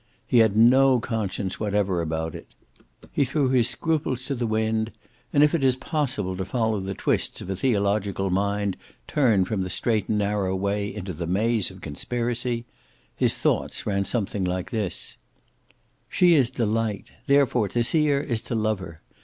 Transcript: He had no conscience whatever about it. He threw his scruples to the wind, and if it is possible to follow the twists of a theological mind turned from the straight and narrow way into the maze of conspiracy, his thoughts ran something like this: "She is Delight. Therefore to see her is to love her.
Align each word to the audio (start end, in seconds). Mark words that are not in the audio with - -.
He 0.25 0.39
had 0.39 0.57
no 0.57 0.99
conscience 0.99 1.59
whatever 1.59 2.01
about 2.01 2.33
it. 2.33 2.55
He 3.11 3.23
threw 3.23 3.49
his 3.49 3.69
scruples 3.69 4.25
to 4.25 4.33
the 4.33 4.47
wind, 4.47 4.91
and 5.31 5.43
if 5.43 5.53
it 5.53 5.63
is 5.63 5.75
possible 5.75 6.35
to 6.37 6.43
follow 6.43 6.79
the 6.79 6.95
twists 6.95 7.39
of 7.39 7.51
a 7.51 7.55
theological 7.55 8.31
mind 8.31 8.77
turned 9.07 9.47
from 9.47 9.61
the 9.61 9.69
straight 9.69 10.09
and 10.09 10.17
narrow 10.17 10.55
way 10.55 10.91
into 10.91 11.13
the 11.13 11.27
maze 11.27 11.69
of 11.69 11.81
conspiracy, 11.81 12.65
his 13.15 13.35
thoughts 13.37 13.85
ran 13.85 14.03
something 14.03 14.43
like 14.43 14.71
this: 14.71 15.17
"She 16.09 16.33
is 16.33 16.49
Delight. 16.49 17.11
Therefore 17.27 17.67
to 17.67 17.83
see 17.83 18.07
her 18.07 18.21
is 18.21 18.41
to 18.41 18.55
love 18.55 18.79
her. 18.79 19.01